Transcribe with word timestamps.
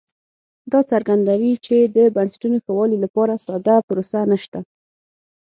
دا 0.71 0.79
څرګندوي 0.91 1.53
چې 1.65 1.75
د 1.95 1.97
بنسټونو 2.15 2.57
ښه 2.63 2.71
والي 2.77 2.97
لپاره 3.05 3.41
ساده 3.45 3.75
پروسه 3.87 4.19
نشته 4.31 4.59